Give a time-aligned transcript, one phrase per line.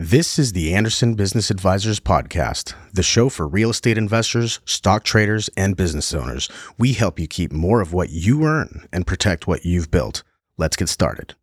[0.00, 5.50] This is the Anderson Business Advisors Podcast, the show for real estate investors, stock traders,
[5.56, 6.48] and business owners.
[6.78, 10.22] We help you keep more of what you earn and protect what you've built.
[10.56, 11.34] Let's get started.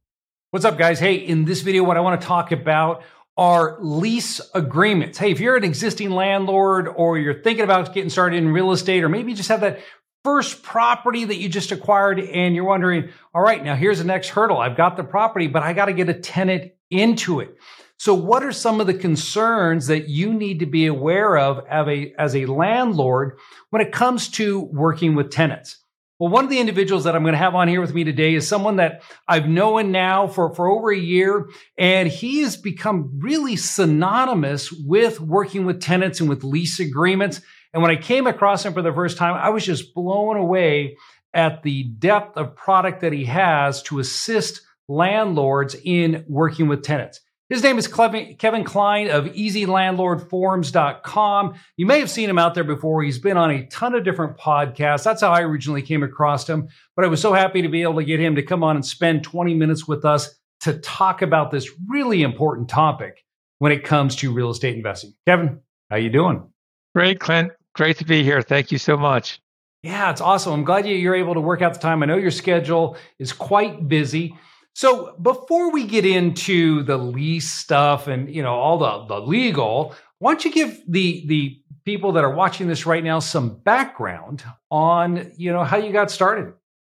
[0.51, 0.99] What's up, guys?
[0.99, 3.03] Hey, in this video, what I want to talk about
[3.35, 5.17] are lease agreements.
[5.17, 9.03] Hey, if you're an existing landlord or you're thinking about getting started in real estate,
[9.03, 9.81] or maybe you just have that
[10.23, 14.29] first property that you just acquired and you're wondering, all right, now here's the next
[14.29, 14.59] hurdle.
[14.59, 17.57] I've got the property, but I got to get a tenant into it.
[17.97, 21.87] So, what are some of the concerns that you need to be aware of as
[21.87, 23.37] a, as a landlord
[23.69, 25.77] when it comes to working with tenants?
[26.19, 28.35] Well, one of the individuals that I'm going to have on here with me today
[28.35, 33.19] is someone that I've known now for, for over a year, and he has become
[33.19, 37.41] really synonymous with working with tenants and with lease agreements.
[37.73, 40.95] And when I came across him for the first time, I was just blown away
[41.33, 47.19] at the depth of product that he has to assist landlords in working with tenants.
[47.47, 51.53] His name is Kevin Klein of EasyLandlordForms.com.
[51.77, 53.03] You may have seen him out there before.
[53.03, 55.03] He's been on a ton of different podcasts.
[55.03, 56.67] That's how I originally came across him.
[56.95, 58.83] But I was so happy to be able to get him to come on and
[58.83, 63.23] spend 20 minutes with us to talk about this really important topic
[63.59, 65.13] when it comes to real estate investing.
[65.27, 65.59] Kevin,
[65.91, 66.49] how you doing?
[66.95, 67.51] Great, Clint.
[67.73, 68.41] Great to be here.
[68.41, 69.39] Thank you so much.
[69.83, 70.51] Yeah, it's awesome.
[70.51, 72.01] I'm glad you're able to work out the time.
[72.01, 74.35] I know your schedule is quite busy.
[74.75, 79.95] So before we get into the lease stuff and you know all the, the legal,
[80.19, 84.43] why don't you give the the people that are watching this right now some background
[84.69, 86.53] on you know how you got started?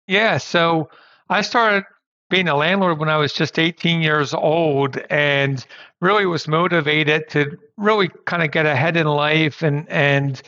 [0.08, 0.88] Yeah, so
[1.28, 1.84] I started
[2.30, 5.64] being a landlord when I was just 18 years old and
[6.00, 10.40] really was motivated to really kind of get ahead in life and and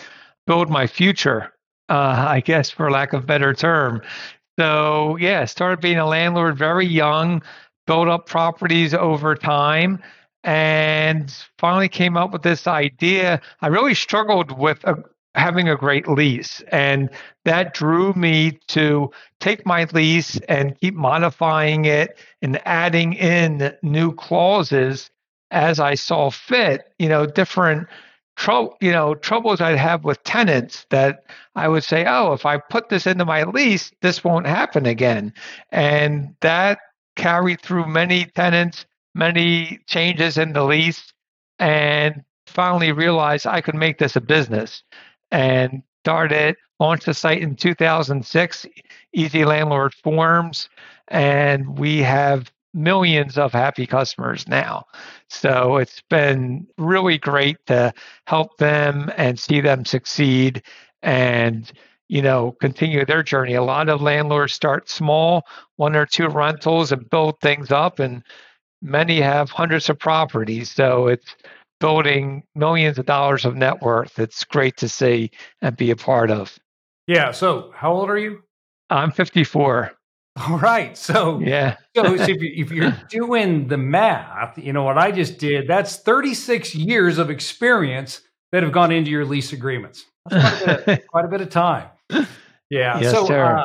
[0.47, 1.53] build my future.
[1.91, 4.01] Uh, I guess for lack of better term.
[4.59, 7.43] So, yeah, started being a landlord very young,
[7.87, 10.03] built up properties over time,
[10.43, 13.41] and finally came up with this idea.
[13.61, 14.97] I really struggled with a,
[15.37, 17.09] having a great lease, and
[17.45, 24.13] that drew me to take my lease and keep modifying it and adding in new
[24.13, 25.09] clauses
[25.51, 27.87] as I saw fit, you know, different
[28.39, 31.25] trouble, you know, troubles I'd have with tenants that
[31.57, 35.35] I would say, oh, if I put this into my lease, this won't happen again.
[35.73, 36.79] And that
[37.17, 41.13] carried through many tenants, many changes in the lease,
[41.59, 44.85] and finally realized I could make this a business
[45.33, 48.67] and started, launched the site in 2006,
[49.13, 50.69] Easy Landlord Forms,
[51.09, 54.85] and we have millions of happy customers now.
[55.31, 57.93] So it's been really great to
[58.27, 60.63] help them and see them succeed
[61.03, 61.71] and
[62.09, 63.55] you know continue their journey.
[63.55, 65.47] A lot of landlords start small,
[65.77, 68.23] one or two rentals and build things up and
[68.81, 70.71] many have hundreds of properties.
[70.71, 71.37] So it's
[71.81, 74.19] building millions of dollars of net worth.
[74.19, 75.31] It's great to see
[75.63, 76.59] and be a part of.
[77.07, 78.43] Yeah, so how old are you?
[78.91, 79.93] I'm 54.
[80.49, 80.97] All right.
[80.97, 81.77] So yeah.
[81.97, 85.67] so, so if, you, if you're doing the math, you know what I just did.
[85.67, 88.21] That's 36 years of experience
[88.53, 90.05] that have gone into your lease agreements.
[90.27, 91.89] That's quite a bit, of, quite a bit of time.
[92.71, 93.01] Yeah.
[93.01, 93.65] Yes, so uh,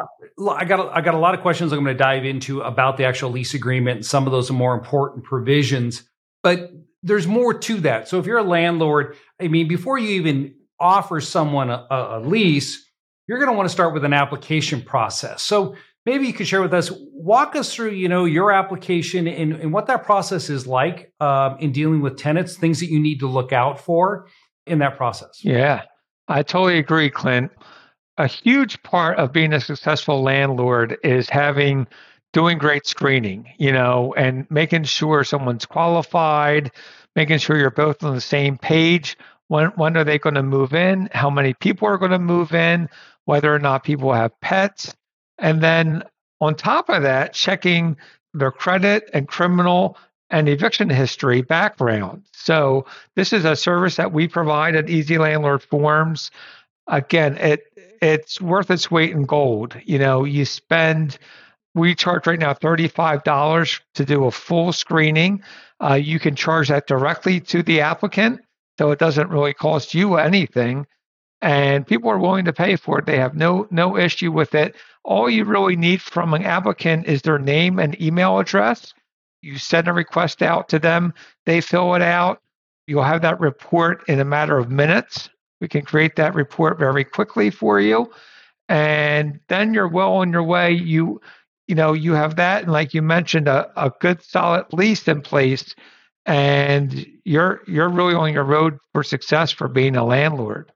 [0.50, 2.97] I got a, I got a lot of questions I'm going to dive into about
[2.97, 6.03] the actual lease agreement and some of those are more important provisions.
[6.41, 6.72] But
[7.03, 8.07] there's more to that.
[8.07, 12.90] So if you're a landlord, I mean, before you even offer someone a, a lease,
[13.28, 15.41] you're going to want to start with an application process.
[15.41, 15.75] So
[16.06, 19.74] maybe you could share with us walk us through you know your application and, and
[19.74, 23.28] what that process is like um, in dealing with tenants things that you need to
[23.28, 24.28] look out for
[24.66, 25.44] in that process.
[25.44, 25.84] Yeah
[26.28, 27.52] i totally agree clint.
[28.18, 31.88] A huge part of being a successful landlord is having
[32.31, 36.72] doing great screening you know and making sure someone's qualified
[37.16, 39.18] making sure you're both on the same page.
[39.47, 41.09] When when are they going to move in?
[41.12, 42.90] How many people are going to move in?
[43.25, 44.94] Whether or not people have pets
[45.43, 46.03] and then
[46.41, 47.97] on top of that, checking
[48.33, 49.97] their credit and criminal
[50.29, 52.23] and eviction history background.
[52.33, 56.31] So this is a service that we provide at Easy Landlord Forms.
[56.87, 57.66] Again, it
[58.01, 59.79] it's worth its weight in gold.
[59.84, 61.19] You know, you spend
[61.75, 65.43] we charge right now $35 to do a full screening.
[65.81, 68.41] Uh, you can charge that directly to the applicant,
[68.78, 70.85] so it doesn't really cost you anything
[71.43, 73.05] and people are willing to pay for it.
[73.05, 74.75] They have no no issue with it.
[75.03, 78.93] All you really need from an applicant is their name and email address.
[79.41, 81.13] You send a request out to them,
[81.45, 82.41] they fill it out.
[82.87, 85.29] You'll have that report in a matter of minutes.
[85.59, 88.09] We can create that report very quickly for you.
[88.69, 90.72] And then you're well on your way.
[90.72, 91.19] You
[91.67, 95.22] you know, you have that and like you mentioned a, a good solid lease in
[95.22, 95.75] place
[96.25, 100.72] and you're you're really on your road for success for being a landlord.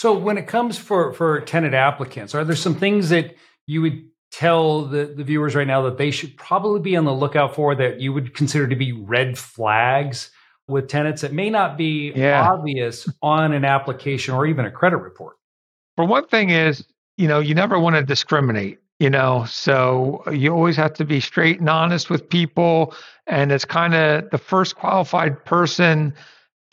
[0.00, 3.36] So when it comes for for tenant applicants, are there some things that
[3.66, 7.12] you would tell the, the viewers right now that they should probably be on the
[7.12, 10.30] lookout for that you would consider to be red flags
[10.66, 12.50] with tenants that may not be yeah.
[12.50, 15.36] obvious on an application or even a credit report?
[15.96, 16.82] For one thing is,
[17.18, 21.20] you know, you never want to discriminate, you know, so you always have to be
[21.20, 22.94] straight and honest with people.
[23.26, 26.14] And it's kind of the first qualified person,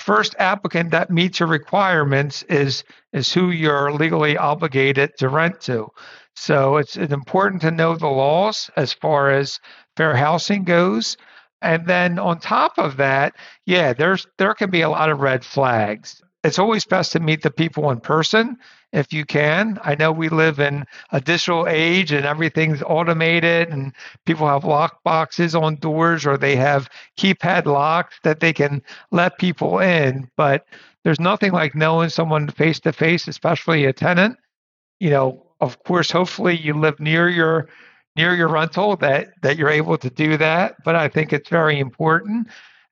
[0.08, 5.90] first applicant that meets your requirements is is who you're legally obligated to rent to.
[6.34, 9.60] So it's, it's important to know the laws as far as
[9.98, 11.18] fair housing goes.
[11.62, 15.44] And then on top of that, yeah, there's there can be a lot of red
[15.44, 16.22] flags.
[16.48, 18.58] It's always best to meet the people in person
[18.94, 19.78] if you can.
[19.84, 23.92] I know we live in a digital age and everything's automated and
[24.26, 29.38] people have lock boxes on doors or they have keypad locks that they can let
[29.38, 30.66] people in, but
[31.04, 34.38] there's nothing like knowing someone face to face, especially a tenant.
[35.02, 37.68] You know, of course, hopefully you live near your
[38.16, 40.76] near your rental that that you're able to do that.
[40.86, 42.48] But I think it's very important.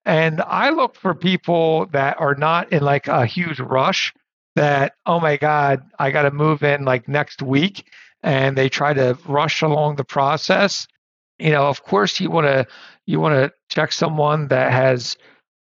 [0.06, 4.14] And I look for people that are not in like a huge rush
[4.56, 7.88] that, oh my God, I got to move in like next week.
[8.24, 10.88] And they try to rush along the process.
[11.38, 12.66] You know, of course you want to
[13.06, 15.18] you want to check someone that has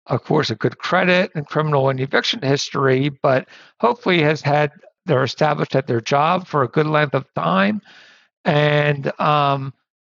[0.06, 3.48] of course a good credit and criminal and eviction history, but
[3.80, 4.72] hopefully has had
[5.06, 7.80] they're established at their job for a good length of time,
[8.44, 9.72] and um,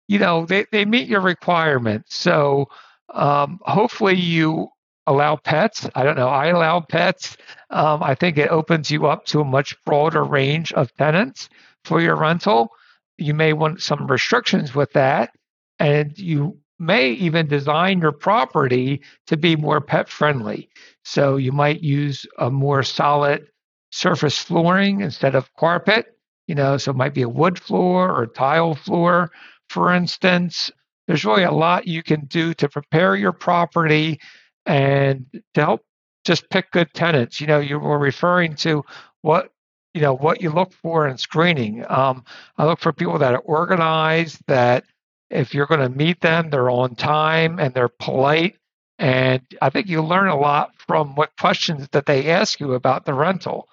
[0.09, 2.17] you know they, they meet your requirements.
[2.17, 2.69] So
[3.13, 4.69] um, hopefully you
[5.07, 5.89] allow pets.
[5.95, 6.29] I don't know.
[6.29, 7.37] I allow pets.
[7.71, 11.49] Um, I think it opens you up to a much broader range of tenants
[11.85, 12.71] for your rental.
[13.19, 15.31] You may want some restrictions with that,
[15.79, 20.69] and you may even design your property to be more pet friendly.
[21.05, 23.47] So you might use a more solid
[23.91, 26.07] surface flooring instead of carpet.
[26.49, 29.31] You know, so it might be a wood floor or tile floor,
[29.69, 30.71] for instance.
[31.07, 34.21] There's really a lot you can do to prepare your property
[34.67, 35.85] and to help
[36.25, 37.41] just pick good tenants.
[37.41, 38.85] You know, you were referring to
[39.23, 39.51] what
[39.95, 41.85] you know what you look for in screening.
[41.89, 42.25] Um,
[42.57, 44.85] I look for people that are organized, that
[45.31, 48.57] if you're going to meet them, they're on time and they're polite
[49.03, 53.05] and I think you learn a lot from what questions that they ask you about
[53.05, 53.69] the rental.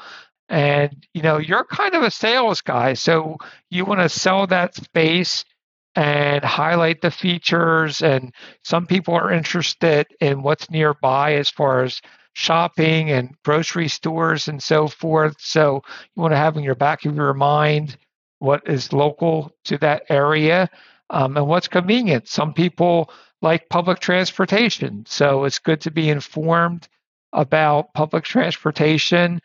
[0.50, 3.38] And you know, you're kind of a sales guy, so
[3.70, 5.46] you want to sell that space
[5.96, 8.34] and highlight the features and
[8.64, 12.02] some people are interested in what's nearby as far as
[12.34, 15.36] shopping and grocery stores and so forth.
[15.40, 15.82] So
[16.16, 17.98] you want to have in your back of your mind
[18.38, 20.70] what is local to that area
[21.10, 22.28] um, and what's convenient.
[22.28, 25.06] Some people like public transportation.
[25.08, 26.88] So it's good to be informed
[27.34, 29.42] about public transportation.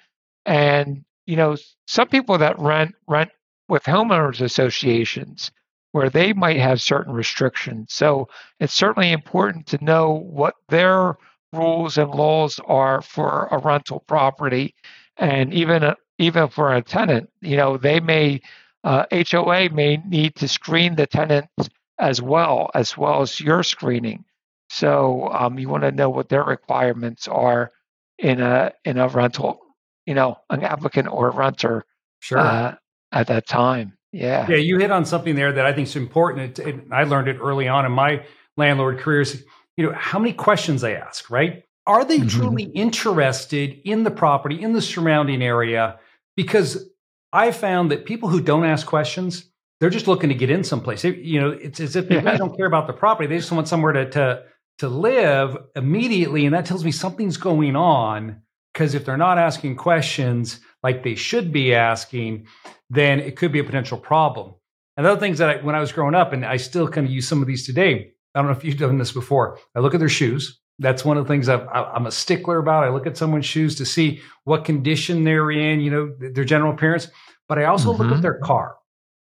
[0.46, 1.56] And, you know,
[1.86, 3.30] some people that rent rent
[3.68, 5.50] with homeowners associations
[5.94, 7.94] where they might have certain restrictions.
[7.94, 11.16] So it's certainly important to know what their
[11.52, 14.74] rules and laws are for a rental property.
[15.18, 18.40] And even a, even for a tenant, you know, they may
[18.82, 21.70] uh, HOA may need to screen the tenants
[22.00, 24.24] as well, as well as your screening.
[24.70, 27.70] So um, you want to know what their requirements are
[28.18, 29.60] in a in a rental,
[30.06, 31.84] you know, an applicant or a renter.
[32.18, 32.38] Sure.
[32.38, 32.74] Uh,
[33.12, 34.46] at that time, yeah.
[34.48, 36.58] Yeah, you hit on something there that I think is important.
[36.58, 38.24] It, it, I learned it early on in my
[38.56, 39.42] landlord careers.
[39.76, 41.64] You know, how many questions they ask, right?
[41.86, 42.28] Are they mm-hmm.
[42.28, 45.98] truly interested in the property, in the surrounding area?
[46.36, 46.88] Because
[47.32, 51.02] I found that people who don't ask questions, they're just looking to get in someplace.
[51.02, 53.26] you know, it's as if they really don't care about the property.
[53.26, 54.42] They just want somewhere to to
[54.78, 58.42] to live immediately, and that tells me something's going on.
[58.74, 62.48] Because if they're not asking questions like they should be asking,
[62.90, 64.54] then it could be a potential problem.
[64.96, 67.12] And other things that I, when I was growing up, and I still kind of
[67.12, 68.12] use some of these today.
[68.34, 69.58] I don't know if you've done this before.
[69.76, 70.60] I look at their shoes.
[70.80, 71.60] That's one of the things i
[71.94, 72.82] am a stickler about.
[72.82, 76.72] I look at someone's shoes to see what condition they're in, you know, their general
[76.74, 77.08] appearance.
[77.48, 78.02] But I also mm-hmm.
[78.02, 78.22] look at mm-hmm.
[78.22, 78.76] their car.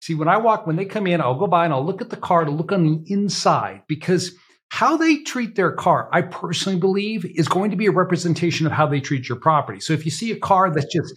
[0.03, 2.11] See, when I walk, when they come in, I'll go by and I'll look at
[2.11, 4.33] the car to look on the inside because
[4.71, 8.73] how they treat their car, I personally believe, is going to be a representation of
[8.73, 9.81] how they treat your property.
[9.81, 11.15] So if you see a car that's just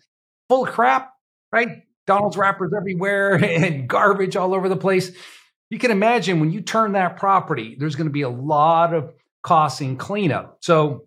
[0.47, 1.11] full of crap,
[1.51, 1.83] right?
[2.07, 5.11] Donald's wrappers everywhere and garbage all over the place.
[5.69, 9.13] You can imagine when you turn that property, there's going to be a lot of
[9.43, 10.57] costs in cleanup.
[10.61, 11.05] So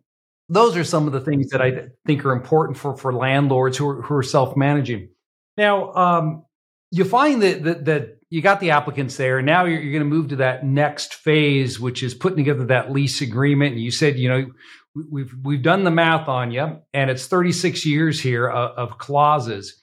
[0.49, 3.89] those are some of the things that I think are important for, for landlords who
[3.89, 5.11] are, who are self managing.
[5.57, 6.45] Now, um,
[6.91, 9.41] you find that, that, that you got the applicants there.
[9.43, 12.91] Now you're, you're going to move to that next phase, which is putting together that
[12.91, 13.75] lease agreement.
[13.75, 14.47] And you said, you know,
[15.09, 19.81] we've we've done the math on you, and it's 36 years here of, of clauses.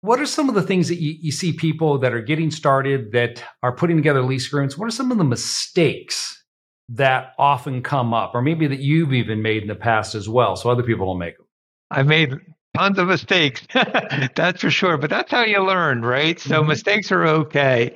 [0.00, 3.12] What are some of the things that you, you, see people that are getting started
[3.12, 4.78] that are putting together lease agreements?
[4.78, 6.42] What are some of the mistakes
[6.88, 10.56] that often come up, or maybe that you've even made in the past as well,
[10.56, 11.46] so other people don't make them?
[11.90, 12.32] I've made
[12.76, 13.62] tons of mistakes,
[14.34, 14.96] that's for sure.
[14.96, 16.38] But that's how you learn, right?
[16.38, 16.68] So mm-hmm.
[16.68, 17.94] mistakes are okay.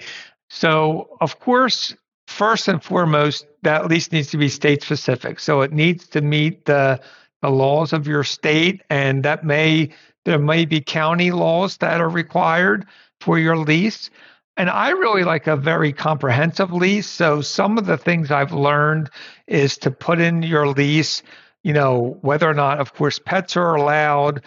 [0.50, 1.94] So of course,
[2.26, 5.40] first and foremost, that lease needs to be state specific.
[5.40, 7.00] So it needs to meet the
[7.42, 9.90] the laws of your state, and that may
[10.24, 12.86] there may be county laws that are required
[13.20, 14.10] for your lease.
[14.56, 17.08] And I really like a very comprehensive lease.
[17.08, 19.10] So some of the things I've learned
[19.46, 21.22] is to put in your lease,
[21.64, 24.42] you know, whether or not, of course, pets are allowed,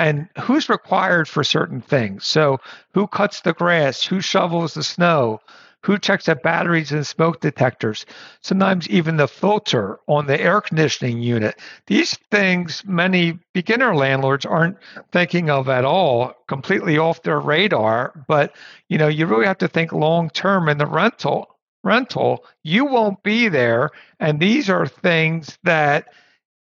[0.00, 2.26] and who's required for certain things.
[2.26, 2.58] So,
[2.94, 4.02] who cuts the grass?
[4.02, 5.40] Who shovels the snow?
[5.82, 8.06] Who checks the batteries and smoke detectors?
[8.40, 11.58] Sometimes even the filter on the air conditioning unit.
[11.86, 14.78] These things many beginner landlords aren't
[15.12, 18.24] thinking of at all, completely off their radar.
[18.26, 18.56] But
[18.88, 21.58] you know, you really have to think long term in the rental.
[21.84, 26.08] Rental, you won't be there, and these are things that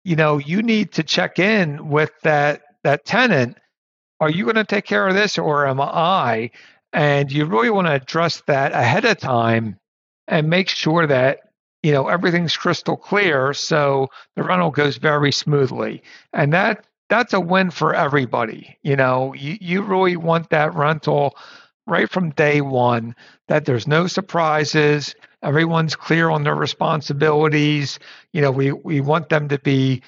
[0.03, 3.57] you know you need to check in with that that tenant,
[4.21, 6.51] are you going to take care of this or am I?
[6.93, 9.77] And you really want to address that ahead of time
[10.25, 11.39] and make sure that
[11.83, 16.01] you know everything's crystal clear so the rental goes very smoothly.
[16.31, 18.77] And that that's a win for everybody.
[18.83, 21.35] You know, you, you really want that rental
[21.87, 23.15] right from day one
[23.49, 25.13] that there's no surprises
[25.43, 27.99] everyone's clear on their responsibilities
[28.33, 30.01] you know we we want them to be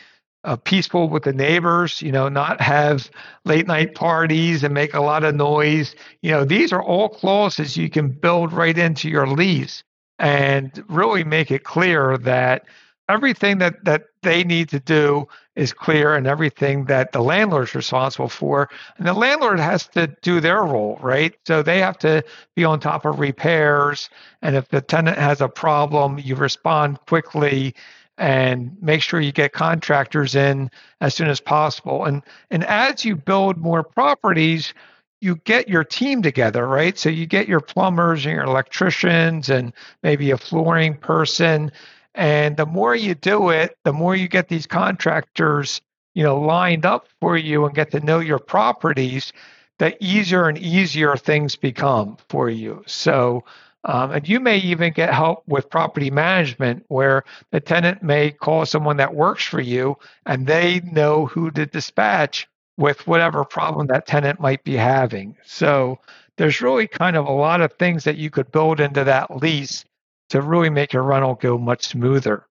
[0.43, 3.09] uh, peaceful with the neighbors, you know, not have
[3.45, 5.95] late night parties and make a lot of noise.
[6.21, 9.83] You know, these are all clauses you can build right into your lease
[10.17, 12.65] and really make it clear that
[13.09, 17.75] everything that, that they need to do is clear and everything that the landlord is
[17.75, 18.69] responsible for.
[18.97, 21.35] And the landlord has to do their role, right?
[21.45, 22.23] So they have to
[22.55, 24.09] be on top of repairs.
[24.41, 27.75] And if the tenant has a problem, you respond quickly
[28.19, 30.69] and make sure you get contractors in
[31.01, 32.03] as soon as possible.
[32.05, 32.21] And
[32.51, 34.73] and as you build more properties,
[35.21, 36.97] you get your team together, right?
[36.97, 39.73] So you get your plumbers and your electricians and
[40.03, 41.71] maybe a flooring person.
[42.13, 45.81] And the more you do it, the more you get these contractors,
[46.13, 49.31] you know, lined up for you and get to know your properties,
[49.77, 52.83] the easier and easier things become for you.
[52.85, 53.45] So
[53.85, 58.65] um, and you may even get help with property management where the tenant may call
[58.65, 59.95] someone that works for you
[60.25, 65.35] and they know who to dispatch with whatever problem that tenant might be having.
[65.45, 65.99] So
[66.37, 69.85] there's really kind of a lot of things that you could build into that lease
[70.29, 72.45] to really make your rental go much smoother.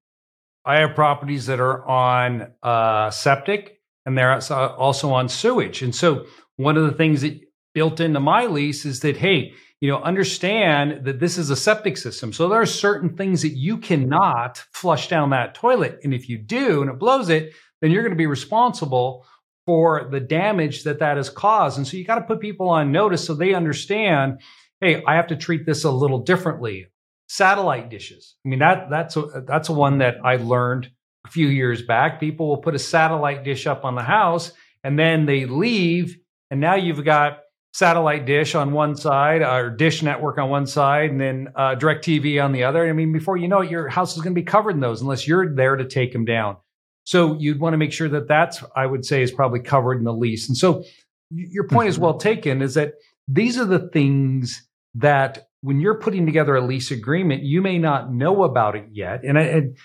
[0.64, 5.82] I have properties that are on uh, septic and they're also on sewage.
[5.82, 7.40] And so one of the things that
[7.74, 11.96] built into my lease is that, hey, you know, understand that this is a septic
[11.96, 12.32] system.
[12.32, 16.00] So there are certain things that you cannot flush down that toilet.
[16.02, 19.24] And if you do and it blows it, then you're going to be responsible
[19.66, 21.78] for the damage that that has caused.
[21.78, 24.40] And so you got to put people on notice so they understand,
[24.80, 26.86] hey, I have to treat this a little differently.
[27.28, 28.34] Satellite dishes.
[28.44, 30.90] I mean, that that's a, that's a one that I learned
[31.26, 32.18] a few years back.
[32.18, 34.50] People will put a satellite dish up on the house
[34.82, 36.16] and then they leave
[36.50, 37.40] and now you've got
[37.72, 42.42] satellite dish on one side or dish network on one side and then uh, DirecTV
[42.42, 42.88] on the other.
[42.88, 45.00] I mean, before you know it, your house is going to be covered in those
[45.00, 46.56] unless you're there to take them down.
[47.04, 50.04] So you'd want to make sure that that's, I would say, is probably covered in
[50.04, 50.48] the lease.
[50.48, 50.84] And so
[51.30, 52.04] your point is mm-hmm.
[52.04, 52.94] well taken is that
[53.26, 58.12] these are the things that when you're putting together a lease agreement, you may not
[58.12, 59.24] know about it yet.
[59.24, 59.76] And, I, and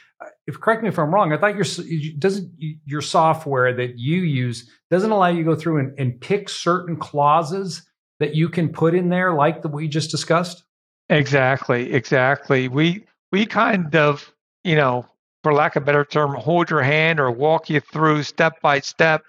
[0.48, 1.66] if correct me if I'm wrong, I thought your
[2.18, 2.52] doesn't
[2.86, 6.98] your software that you use doesn't allow you to go through and, and pick certain
[6.98, 7.88] clauses
[8.20, 10.64] that you can put in there, like the we just discussed.
[11.10, 12.68] Exactly, exactly.
[12.68, 14.34] We we kind of
[14.64, 15.06] you know,
[15.44, 18.80] for lack of a better term, hold your hand or walk you through step by
[18.80, 19.24] step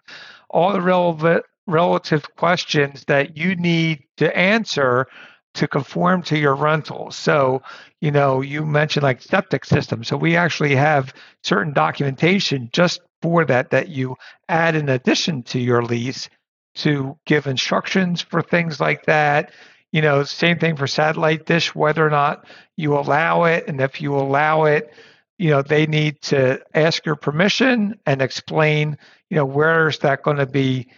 [0.50, 5.06] all the relevant relative questions that you need to answer
[5.54, 7.10] to conform to your rental.
[7.10, 7.62] So,
[8.00, 10.04] you know, you mentioned like septic system.
[10.04, 14.16] So we actually have certain documentation just for that that you
[14.48, 16.28] add in addition to your lease
[16.76, 19.52] to give instructions for things like that.
[19.92, 22.46] You know, same thing for satellite dish, whether or not
[22.76, 23.68] you allow it.
[23.68, 24.92] And if you allow it,
[25.38, 28.98] you know, they need to ask your permission and explain,
[29.30, 30.88] you know, where is that going to be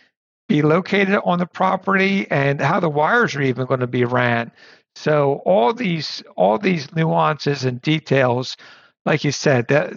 [0.49, 4.51] be located on the property and how the wires are even going to be ran.
[4.95, 8.57] So all these all these nuances and details,
[9.05, 9.93] like you said, that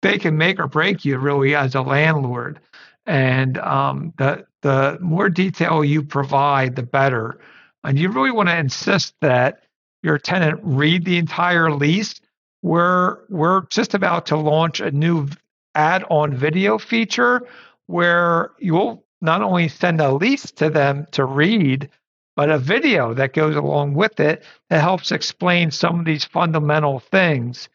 [0.00, 2.60] they can make or break you really as a landlord.
[3.06, 7.38] And um, the the more detail you provide, the better.
[7.84, 9.64] And you really want to insist that
[10.02, 12.20] your tenant read the entire lease.
[12.62, 15.28] We're we're just about to launch a new
[15.74, 17.46] add-on video feature
[17.86, 21.88] where you'll not only send a lease to them to read,
[22.36, 26.98] but a video that goes along with it that helps explain some of these fundamental
[26.98, 27.68] things.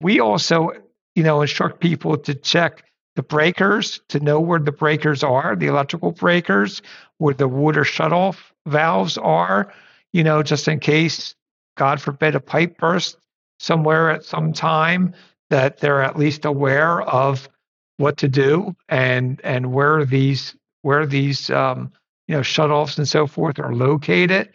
[0.00, 0.70] We also,
[1.14, 2.84] you know, instruct people to check
[3.14, 6.82] the breakers to know where the breakers are, the electrical breakers,
[7.18, 8.36] where the water shutoff
[8.66, 9.72] valves are,
[10.12, 11.34] you know, just in case,
[11.76, 13.16] God forbid, a pipe burst
[13.58, 15.14] somewhere at some time,
[15.50, 17.48] that they're at least aware of
[17.96, 20.54] what to do and and where these
[20.86, 21.90] where these um,
[22.28, 24.50] you know shutoffs and so forth are located.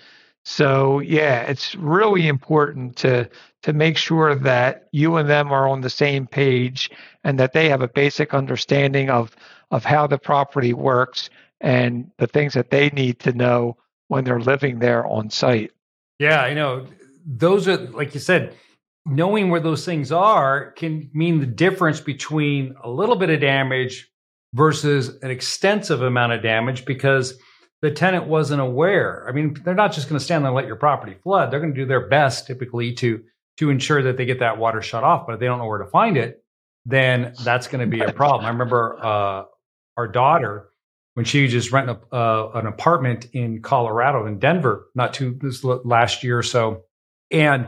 [0.45, 3.29] So yeah, it's really important to
[3.63, 6.89] to make sure that you and them are on the same page
[7.25, 9.35] and that they have a basic understanding of
[9.71, 13.75] of how the property works and the things that they need to know
[14.07, 15.71] when they're living there on site.
[16.17, 16.87] Yeah, I know.
[17.25, 18.55] Those are like you said,
[19.05, 24.10] knowing where those things are can mean the difference between a little bit of damage
[24.53, 27.37] versus an extensive amount of damage because
[27.81, 29.25] the tenant wasn't aware.
[29.27, 31.51] I mean, they're not just going to stand there and let your property flood.
[31.51, 33.23] They're going to do their best typically to
[33.57, 35.27] to ensure that they get that water shut off.
[35.27, 36.43] But if they don't know where to find it,
[36.85, 38.45] then that's going to be a problem.
[38.45, 39.43] I remember uh,
[39.97, 40.69] our daughter
[41.13, 45.63] when she just rented a, uh, an apartment in Colorado in Denver, not too this
[45.63, 46.85] last year or so,
[47.29, 47.67] and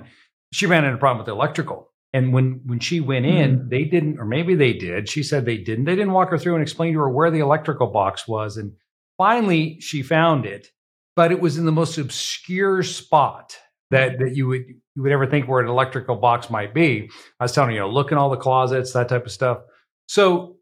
[0.52, 1.92] she ran into a problem with the electrical.
[2.14, 3.70] And when when she went in, mm-hmm.
[3.70, 5.10] they didn't, or maybe they did.
[5.10, 5.86] She said they didn't.
[5.86, 8.58] They didn't walk her through and explain to her where the electrical box was.
[8.58, 8.74] And
[9.18, 10.68] finally, she found it,
[11.16, 13.58] but it was in the most obscure spot
[13.90, 14.66] that that you would
[14.96, 17.10] you would ever think where an electrical box might be.
[17.40, 19.60] I was telling you, you know, look in all the closets, that type of stuff.
[20.08, 20.58] So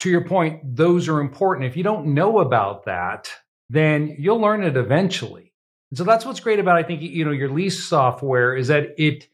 [0.00, 1.66] to your point, those are important.
[1.66, 3.30] If you don't know about that,
[3.70, 5.52] then you'll learn it eventually.
[5.90, 8.94] And so that's what's great about I think you know your lease software is that
[8.98, 9.28] it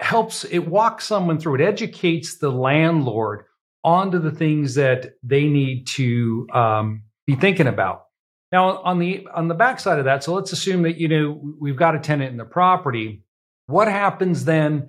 [0.00, 3.44] helps it walks someone through it educates the landlord
[3.84, 8.04] onto the things that they need to um, be thinking about.
[8.52, 11.76] Now on the on the backside of that so let's assume that you know we've
[11.76, 13.24] got a tenant in the property.
[13.66, 14.88] What happens then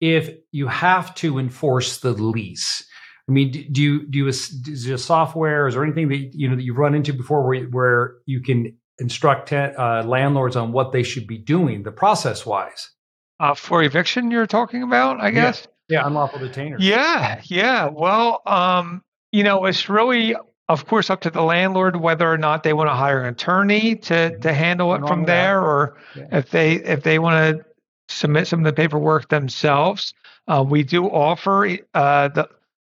[0.00, 2.84] if you have to enforce the lease?
[3.28, 6.56] I mean do you do you is there software is there anything that you know
[6.56, 11.02] that you've run into before where, where you can instruct uh, landlords on what they
[11.02, 12.90] should be doing the process wise
[13.40, 15.66] uh, for eviction, you're talking about, I guess.
[15.88, 16.76] Yeah, yeah unlawful detainer.
[16.78, 17.86] Yeah, yeah.
[17.86, 20.36] Well, um, you know, it's really,
[20.68, 23.96] of course, up to the landlord whether or not they want to hire an attorney
[23.96, 24.40] to mm-hmm.
[24.42, 26.26] to handle it from there, or yeah.
[26.32, 27.64] if they if they want to
[28.08, 30.14] submit some of the paperwork themselves.
[30.46, 32.48] Uh, we do offer uh, the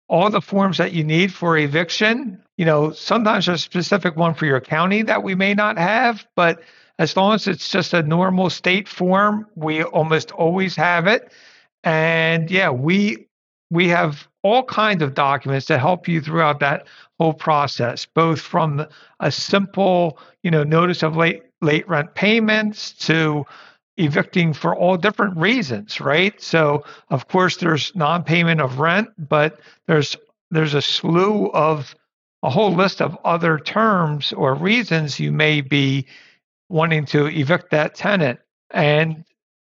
[0.10, 2.44] all the forms that you need for eviction.
[2.58, 6.28] You know, sometimes there's a specific one for your county that we may not have,
[6.36, 6.62] but
[7.02, 11.34] as long as it's just a normal state form, we almost always have it.
[11.84, 13.26] And yeah, we
[13.72, 16.86] we have all kinds of documents to help you throughout that
[17.20, 18.86] whole process, both from
[19.20, 23.46] a simple, you know, notice of late late rent payments to
[23.98, 26.40] evicting for all different reasons, right?
[26.40, 30.16] So, of course, there's non-payment of rent, but there's
[30.52, 31.96] there's a slew of
[32.44, 36.06] a whole list of other terms or reasons you may be
[36.72, 38.40] wanting to evict that tenant.
[38.72, 39.26] And,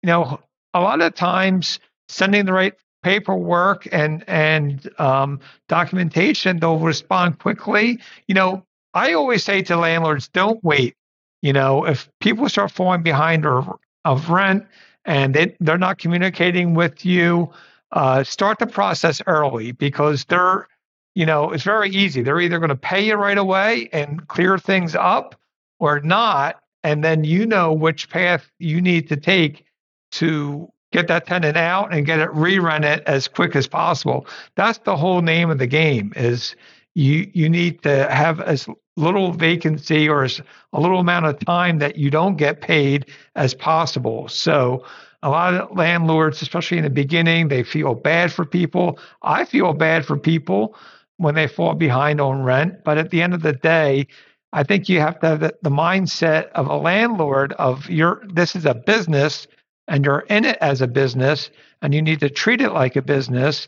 [0.01, 0.39] you know,
[0.73, 7.99] a lot of times sending the right paperwork and and um, documentation, they'll respond quickly.
[8.27, 10.95] You know, I always say to landlords, don't wait.
[11.41, 14.65] You know, if people start falling behind or of rent
[15.05, 17.51] and they, they're not communicating with you,
[17.91, 20.67] uh, start the process early because they're,
[21.13, 22.23] you know, it's very easy.
[22.23, 25.35] They're either going to pay you right away and clear things up
[25.79, 29.65] or not and then you know which path you need to take
[30.11, 34.27] to get that tenant out and get it rerun it as quick as possible.
[34.55, 36.55] That's the whole name of the game is
[36.93, 40.39] you you need to have as little vacancy or as
[40.73, 44.27] a little amount of time that you don't get paid as possible.
[44.27, 44.85] So
[45.23, 48.99] a lot of landlords, especially in the beginning, they feel bad for people.
[49.23, 50.77] I feel bad for people
[51.17, 54.07] when they fall behind on rent, but at the end of the day,
[54.55, 58.65] I think you have to have the, mindset of a landlord of your this is
[58.65, 59.47] a business
[59.89, 61.49] and you're in it as a business
[61.81, 63.67] and you need to treat it like a business.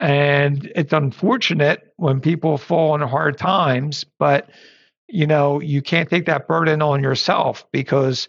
[0.00, 4.50] And it's unfortunate when people fall in hard times, but
[5.06, 8.26] you know, you can't take that burden on yourself because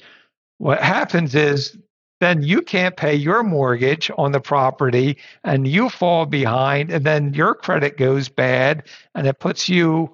[0.60, 1.76] what happens is
[2.22, 7.34] then you can't pay your mortgage on the property and you fall behind and then
[7.34, 8.84] your credit goes bad
[9.16, 10.14] and it puts you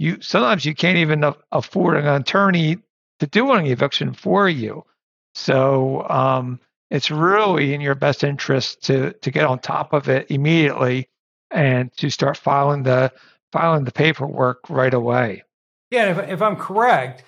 [0.00, 2.78] you sometimes you can't even afford an attorney
[3.20, 4.82] to do an eviction for you
[5.34, 6.58] so um,
[6.90, 11.08] it's really in your best interest to to get on top of it immediately
[11.50, 13.12] and to start filing the
[13.52, 15.42] filing the paperwork right away
[15.90, 17.22] yeah if, if i'm correct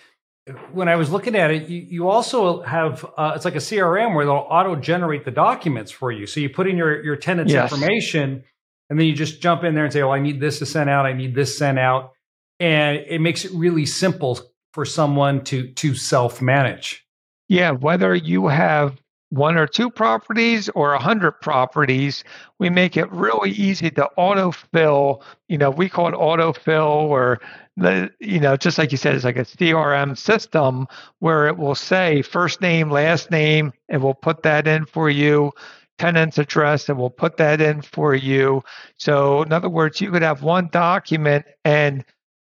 [0.72, 4.12] when I was looking at it, you, you also have uh, it's like a CRM
[4.12, 6.26] where they'll auto generate the documents for you.
[6.26, 7.70] So you put in your your tenant's yes.
[7.70, 8.42] information,
[8.90, 10.90] and then you just jump in there and say, "Oh, I need this to send
[10.90, 11.06] out.
[11.06, 12.14] I need this sent out,"
[12.62, 14.38] and it makes it really simple
[14.72, 17.05] for someone to to self manage.
[17.48, 22.22] Yeah, whether you have one or two properties or a hundred properties,
[22.59, 25.22] we make it really easy to autofill.
[25.48, 27.40] You know, we call it autofill or
[27.77, 30.87] the you know just like you said it's like a crm system
[31.20, 35.51] where it will say first name last name it will put that in for you
[35.98, 38.62] tenant's address it will put that in for you
[38.98, 42.05] so in other words you could have one document and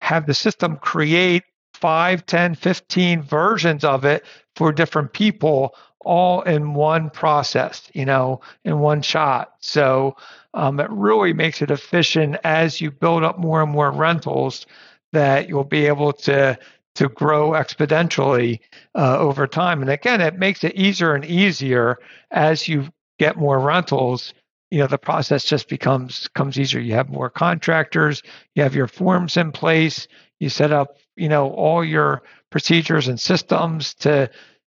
[0.07, 1.43] have the system create
[1.73, 8.39] 5 10 15 versions of it for different people all in one process, you know,
[8.63, 9.55] in one shot.
[9.59, 10.15] So
[10.53, 14.65] um, it really makes it efficient as you build up more and more rentals
[15.11, 16.57] that you'll be able to
[16.95, 18.61] to grow exponentially
[18.95, 19.81] uh, over time.
[19.81, 21.99] And again, it makes it easier and easier
[22.31, 22.87] as you
[23.19, 24.33] get more rentals.
[24.69, 26.81] You know, the process just becomes comes easier.
[26.81, 28.21] You have more contractors.
[28.55, 30.07] You have your forms in place.
[30.39, 34.29] You set up, you know, all your procedures and systems to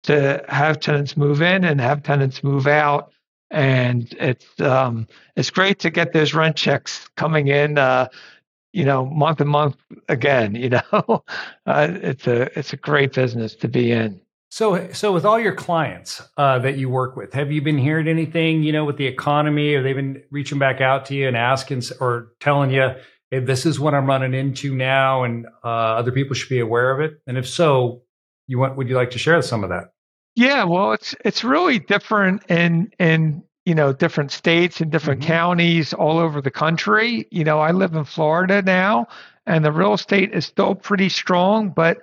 [0.04, 3.12] to have tenants move in and have tenants move out.
[3.50, 8.10] And it's um, it's great to get those rent checks coming in, uh,
[8.73, 9.78] you know, month and month
[10.10, 10.56] again.
[10.62, 11.23] You know,
[11.65, 14.19] uh, it's a it's a great business to be in.
[14.49, 18.07] So, so with all your clients uh, that you work with, have you been hearing
[18.07, 18.63] anything?
[18.63, 21.83] You know, with the economy, have they been reaching back out to you and asking
[21.99, 22.91] or telling you,
[23.29, 26.91] "Hey, this is what I'm running into now," and uh, other people should be aware
[26.91, 27.19] of it?
[27.27, 28.03] And if so,
[28.47, 29.91] you want would you like to share some of that?
[30.36, 35.33] Yeah, well, it's it's really different in in you know different states and different mm-hmm.
[35.33, 37.27] counties all over the country.
[37.31, 39.07] You know, I live in Florida now,
[39.45, 41.71] and the real estate is still pretty strong.
[41.71, 41.97] But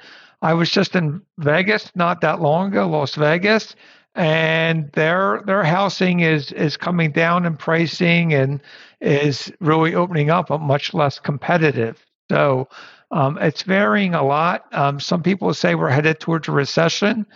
[0.45, 3.75] I was just in Vegas not that long ago, Las Vegas,
[4.15, 8.61] and their their housing is is coming down in pricing and
[9.01, 12.05] is really opening up, but much less competitive.
[12.31, 12.69] So
[13.11, 14.67] um, it's varying a lot.
[14.75, 17.27] Um, some people say we're headed towards a recession.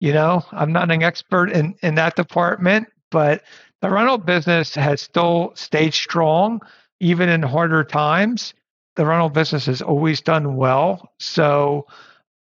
[0.00, 3.44] You know, I'm not an expert in, in that department, but
[3.80, 6.60] the rental business has still stayed strong,
[7.00, 8.52] even in harder times.
[8.96, 11.12] The rental business has always done well.
[11.18, 11.86] So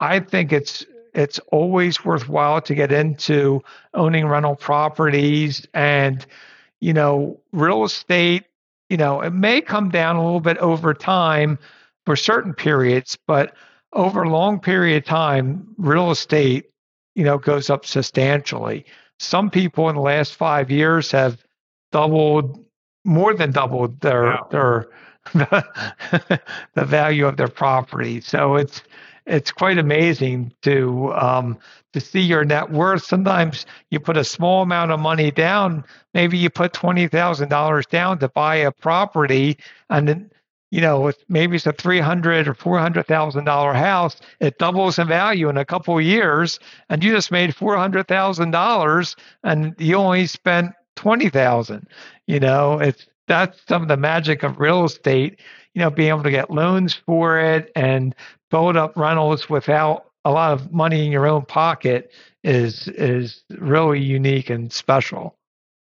[0.01, 3.63] I think it's it's always worthwhile to get into
[3.95, 6.25] owning rental properties and
[6.81, 8.45] you know real estate
[8.91, 11.59] you know it may come down a little bit over time
[12.05, 13.55] for certain periods but
[13.95, 16.67] over a long period of time real estate
[17.17, 18.85] you know, goes up substantially.
[19.19, 21.43] Some people in the last five years have
[21.91, 22.63] doubled,
[23.05, 24.89] more than doubled their their
[25.33, 26.41] the,
[26.75, 28.21] the value of their property.
[28.21, 28.83] So it's
[29.27, 31.59] it's quite amazing to um,
[31.93, 33.05] to see your net worth.
[33.05, 35.85] Sometimes you put a small amount of money down.
[36.15, 39.59] Maybe you put twenty thousand dollars down to buy a property,
[39.91, 40.31] and then
[40.71, 44.99] you know, maybe it's a three hundred or four hundred thousand dollar house, it doubles
[44.99, 46.59] in value in a couple of years,
[46.89, 51.89] and you just made four hundred thousand dollars, and you only spent twenty thousand.
[52.27, 55.39] You know, it's that's some of the magic of real estate.
[55.75, 58.15] You know, being able to get loans for it and
[58.51, 64.01] build up rentals without a lot of money in your own pocket is is really
[64.01, 65.37] unique and special.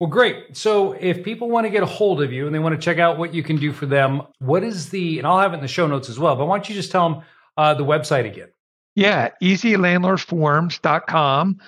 [0.00, 0.56] Well, great.
[0.56, 2.98] So if people want to get a hold of you and they want to check
[2.98, 5.62] out what you can do for them, what is the, and I'll have it in
[5.62, 7.22] the show notes as well, but why don't you just tell them
[7.56, 8.48] uh, the website again?
[8.96, 11.60] Yeah, easylandlordforms.com.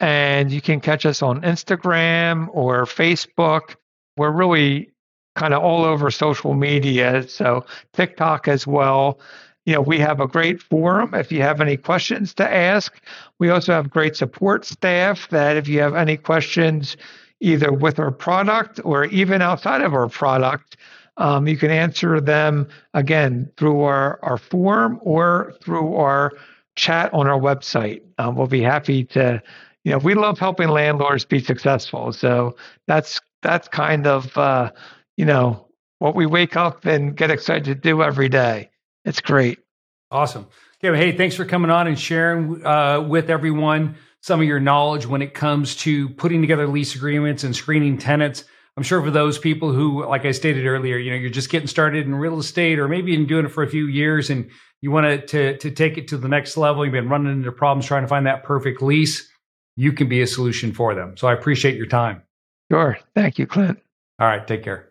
[0.00, 3.76] And you can catch us on Instagram or Facebook.
[4.16, 4.90] We're really
[5.36, 9.20] kind of all over social media, so TikTok as well.
[9.64, 13.00] You know, we have a great forum if you have any questions to ask.
[13.38, 16.96] We also have great support staff that if you have any questions,
[17.40, 20.76] either with our product or even outside of our product.
[21.16, 26.32] Um, you can answer them again through our, our form or through our
[26.76, 28.02] chat on our website.
[28.18, 29.40] Um, we'll be happy to,
[29.84, 32.12] you know, we love helping landlords be successful.
[32.12, 34.72] So that's that's kind of uh,
[35.16, 38.70] you know what we wake up and get excited to do every day.
[39.04, 39.58] It's great.
[40.10, 40.46] Awesome.
[40.78, 44.60] Okay, well, hey, thanks for coming on and sharing uh, with everyone some of your
[44.60, 48.44] knowledge when it comes to putting together lease agreements and screening tenants.
[48.76, 51.68] I'm sure for those people who, like I stated earlier, you know, you're just getting
[51.68, 54.90] started in real estate or maybe been doing it for a few years and you
[54.90, 56.84] want to, to take it to the next level.
[56.84, 59.30] You've been running into problems trying to find that perfect lease.
[59.76, 61.16] You can be a solution for them.
[61.16, 62.22] So I appreciate your time.
[62.70, 62.98] Sure.
[63.14, 63.78] Thank you, Clint.
[64.18, 64.46] All right.
[64.46, 64.90] Take care.